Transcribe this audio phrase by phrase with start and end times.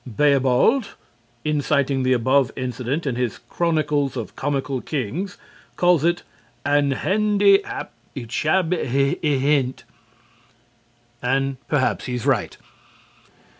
[0.07, 0.95] Beobald,
[1.45, 5.37] in citing the above incident in his "Chronicles of Comical Kings,"
[5.75, 6.23] calls it
[6.65, 9.83] "an hendy hap ichabbe y hent."
[11.21, 12.57] And perhaps he's right.